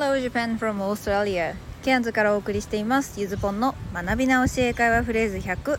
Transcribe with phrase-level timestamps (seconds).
[0.00, 1.54] Hello Japan from Australia.
[1.82, 3.20] ケアンズからお送りしています。
[3.20, 5.78] ゆずぽんの学び直し英会話フレーズ100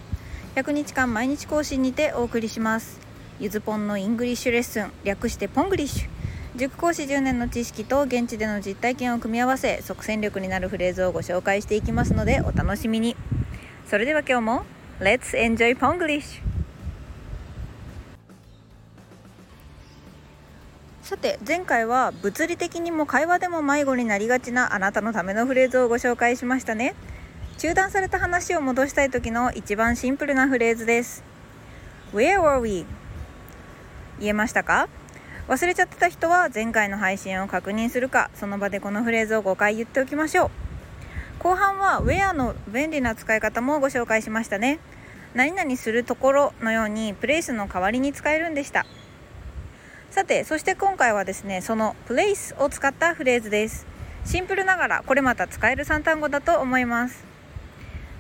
[0.54, 3.00] 100日間毎日更新にてお送りします。
[3.40, 4.92] ゆずぽんの English lesson。
[5.04, 6.10] 略してポングリッシュ。
[6.56, 13.16] 塾講師10年の知識と現地での実体験を組み合わせ即戦力になるフレーズをご紹介していきますのでお楽しみに。
[13.88, 14.66] それでは今日も
[15.00, 16.51] Let's enjoy Ponglish!
[21.12, 26.96] さて前回は物理的にも会話でも迷子になりがちなあなたのためのフレーズをご紹介しましたね。
[27.58, 31.22] 中断された話を戻したい時の一番シンプルなフレーズです。
[32.14, 32.86] Where were we?
[34.22, 34.88] 言えましたか？
[35.50, 40.50] 忘れちゃってた人は前回の配信を確認するかその場でこのフレーズを5回言っておきましょう。
[41.40, 44.80] 後半は Where の便利な使い方もご紹介しましたね。
[45.34, 48.86] 何々するところのようにプレイスの代わりに使えるんでした。
[50.12, 53.88] さてそして今回はですねその place を使ったフレーズです。
[54.26, 57.24] シンプルながらこれまた使える3単語だと思います。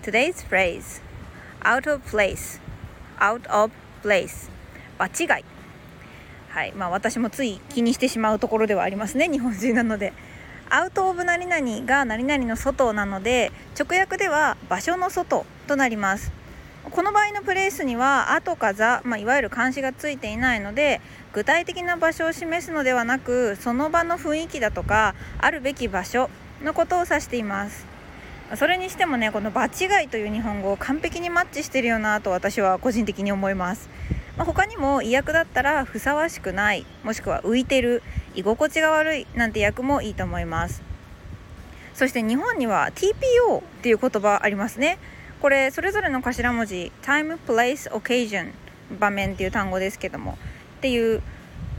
[0.01, 1.01] Today's phrase
[1.59, 2.61] out of place
[3.19, 4.49] out of place.
[4.97, 5.43] 場違い。
[6.47, 6.71] はい。
[6.71, 10.13] まあ私もつい気にしてしまうところではありますね日本人なので。
[10.69, 16.31] アウト・オブ何々が何々の外なので直訳では場所の外となります。
[16.91, 20.99] この場合のプレイスには「あ」とか「座」まあ、いわゆる漢詞がついていないので
[21.31, 26.29] 具体的な場所を示すのではなくその場の雰囲気だとかあるべき場所
[26.61, 27.87] のことを指しています。
[28.57, 33.89] それにしてもねこの「場違い」という日本語を完璧にマッチしてるよなと私は個人的に思います、
[34.35, 38.03] まあ、他にも意訳だったらふさわしくないもしくは浮いてる
[38.35, 40.83] 居心地が悪いなんて訳もいいと思います。
[41.93, 44.97] そして日本には TPO っていう言葉ありますね。
[45.41, 48.51] これそれぞれの頭文字 time, place, occasion
[48.99, 50.37] 場面っていう単語ですけども
[50.77, 51.21] っていう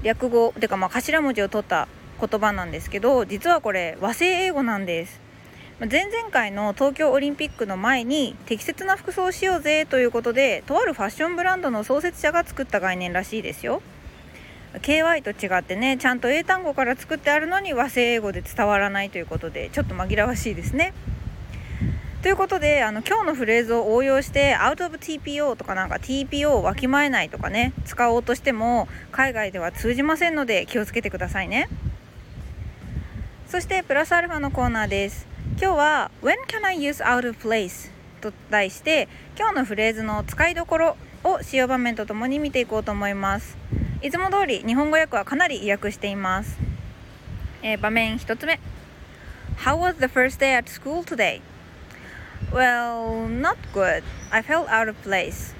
[0.02, 1.86] 略語てかまあ頭文字を取った
[2.20, 5.20] 言葉なんですけど実はこれ和製英語なんです。
[5.80, 13.82] 前々回の東京オリンピックの前に適切な服装をしようぜということでとあるファッションブランドの創設者が作った概念らしいですよ。
[14.74, 20.92] KY と違ってねちゃんと英単語から作ってあるのに和製英語で伝わらないということでちょっと紛らわしいですね。
[22.22, 31.68] ということであの今日のフレーズを応用して「out of TPO」とかなんか TPO をわきまえないとかね使おうとしても海外では通じませんので気をつけてくださいね
[33.48, 35.26] そしてプラスアルファのコーナーです
[35.60, 37.90] 今日は「When can I use out of place?」
[38.22, 43.56] と題して今日のフレーズの使いどころを使用場面とともに見ていこうと思います
[44.00, 46.56] いつも通り日本語訳はかなり意訳しています、
[47.64, 48.60] えー、場面1つ目
[49.64, 51.40] How was the first day at school today?
[52.52, 54.02] Well, not good.
[54.30, 55.54] I felt out of place.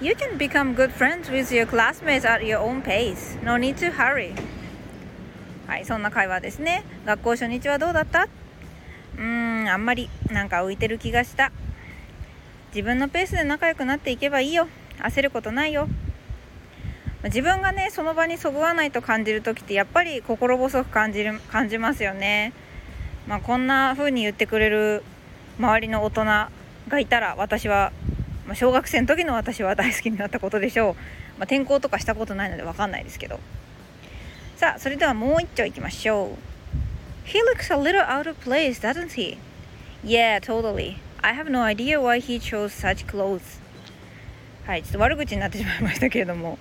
[0.00, 3.38] You can become good friends with your classmates at your own pace.
[3.44, 4.34] No need to hurry.
[5.68, 6.82] はい、そんな会話ですね。
[7.06, 8.24] 学校初日はどうだった？
[8.24, 11.52] うーん、あんまりなんか浮いてる気がした。
[12.74, 14.66] 自分のペースで仲良くなっていけばいいよ。
[14.98, 15.86] 焦ることないよ。
[17.22, 22.52] 自分がね、その場にそぐわないと感じる時ってやっぱり心細く感じる感じますよね。
[23.28, 25.04] まあ、こんな風に言ってくれる
[25.58, 26.50] 周りの大人が
[26.98, 27.92] いたら私は、
[28.46, 33.38] まあ、小学生の時の私は大好きになったことでしょう、まあ、転校とかしたことないので分かんないですけど。
[34.56, 37.28] さあそれではもう一丁いきましょう。
[37.28, 39.36] He looks a little out of place, doesn't he?
[40.04, 40.96] Yeah, totally.
[41.20, 43.60] I have no idea why he chose such clothes.
[44.66, 46.58] はい、ちょっと悪口になってしまいましたけれども。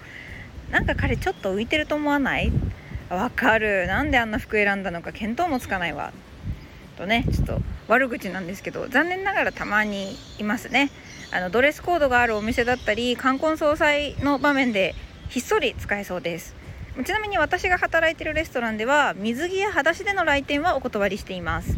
[0.72, 2.52] なんか彼ちょっと浮いてると思わない？
[3.10, 3.86] わかる。
[3.88, 6.14] なんであんな服選んだのか見当もつかないわ。
[6.92, 10.92] とねちょっと悪口なんですけど残念ながらたまにいますね。
[11.32, 14.96] あのドレスコードがあるお店だったり冠婚葬祭の場面で
[15.30, 16.56] ひっそり使えそうです。
[17.06, 21.78] ちなみに私が働いてるレストランでは水着や裸足での来店はお断りしています。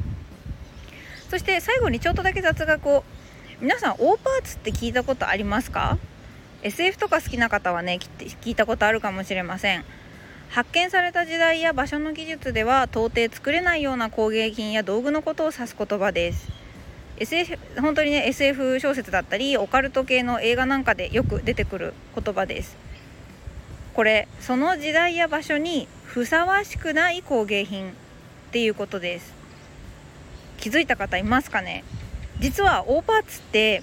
[1.30, 3.04] そして最後にちょっとだけ雑学を。
[3.62, 5.98] 皆さんオーパーツって聞いたことありますか
[6.64, 8.00] ？SF とか好きな方はね
[8.42, 9.86] 聞いたことあるかもしれません。
[10.54, 16.48] 発見された時代や場所の技術では到底作れないような工芸品や道具のことを指す言葉です。
[17.18, 22.78] SF 本当にね SF 小説だったりオカルト系の映画なんかでよく出てくる言葉です。
[23.96, 27.94] これその時代や場所にふさわしくない工芸品っ
[28.52, 29.34] ていうことです。
[30.58, 31.84] 気づいた方いますかね？
[32.38, 33.82] 実はオーパーツって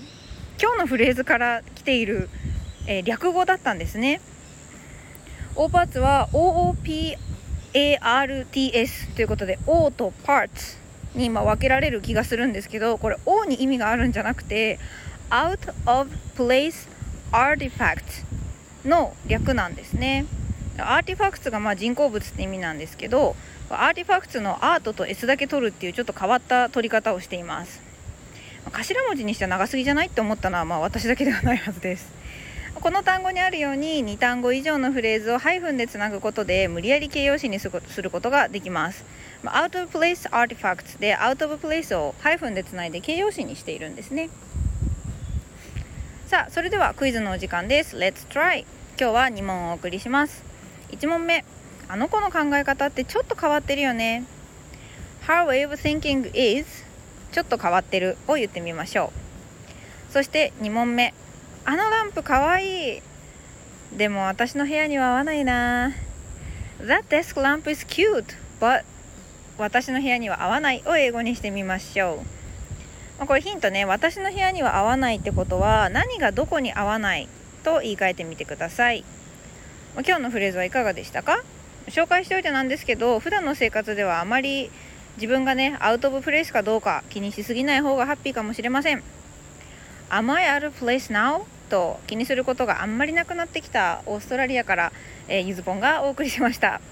[0.63, 2.29] 今日のフレーズから来ている、
[2.87, 4.21] えー、略語だったんですね。
[5.61, 7.15] オーパーツは OOPARTS
[9.15, 10.79] ということで O と Parts
[11.15, 14.79] に今分けられる気がするんですけどこれ O に意味があるんじゃなくて
[15.29, 16.89] Out of Place
[17.31, 18.25] Artifacts
[18.87, 20.25] の略なんですね。
[20.79, 23.37] アーティファクツがまあ人工物って意味なんですけど
[23.69, 27.83] アーティファクツのアートと S だけ取るっていうちょっと変わった取り方をしています。
[28.73, 32.20] 頭文字にしては長すぎじゃないって思ったのはまあ私だけではないはずです。
[32.81, 39.05] この単語にあるように2単語以上のフレーズをハイフンでつなぐことで無理やり形容詞にすることができます。
[39.45, 44.31] out of place artifacts で out of place をハイフンでつないで形容詞にしているんですね。
[46.27, 47.99] さあそれではクイズのお時間です。
[47.99, 48.61] Let's try
[48.99, 50.43] 今日は2問お送りします。
[50.93, 51.45] 1問目。
[51.87, 54.25] あの子の考え方ってちょっと変わってるよね。
[55.27, 56.67] Her way of thinking is
[57.33, 58.17] ちょっと変わってる。
[58.27, 59.13] を言ってみましょ
[60.09, 60.13] う。
[60.15, 61.13] そして2問目。
[61.71, 62.97] あのランプかわい。
[62.97, 63.03] い
[63.97, 65.93] でも私の部屋には合わないな。
[66.81, 68.25] That desk lamp is cute
[68.61, 68.83] but
[69.57, 73.21] 私の部屋には合わないを英語にしてみましょう。
[73.21, 73.85] ま、これヒントね。
[73.85, 77.29] 私の部屋には合わないってことは何がどこに合わない
[77.63, 79.05] と言い換えてみてください、
[79.95, 81.45] ま、今日のフレーズはいかがでしたか？
[81.87, 84.73] 紹介しておいてなんですけど普段の生活ではあまり
[85.19, 89.05] 自分がねアウト・オブ・プレイスかどうか気にしすぎない方がハッピーかもしれません。
[90.11, 91.45] Am I out of place now?
[91.71, 94.93] と気にすることがあんまりなくなってきたオーストラリアから、
[95.29, 96.83] えー、ゆずぽんがお送りしました。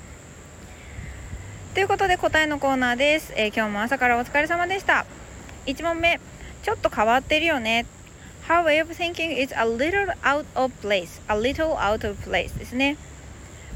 [1.74, 5.04] ということで答えのコーナーです、えー、今日も朝からお疲れ様でした。
[5.66, 6.18] 1問目。
[6.62, 7.86] ちょっと変わってるよね。
[8.48, 11.20] Her way of thinking is a little out of place.
[11.28, 12.96] A little out of place ですね、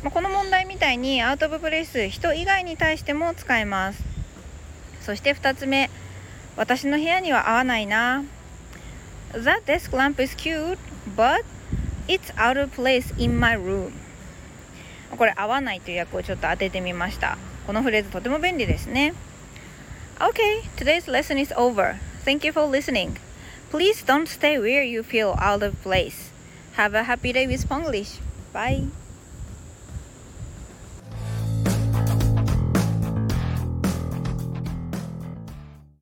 [0.02, 4.02] まあ、この問題みたいにアウト・オブ・プレイス人以外に対しても使えます。
[5.02, 5.90] そして2つ目。
[6.56, 8.24] 私の部屋には合わないな。
[9.33, 10.79] That desk lamp is cute
[11.15, 11.43] but
[12.07, 13.91] it's out of place in my room
[15.17, 19.13] これ合わないという訳をちょっと当ててみましたこのフレーズとても便利ですね
[20.19, 21.99] Okay, today's lesson is over.
[22.25, 23.19] Thank you for listening.
[23.69, 26.31] Please don't stay where you feel out of place.
[26.73, 28.17] Have a happy day with Spanglish.
[28.51, 28.87] Bye.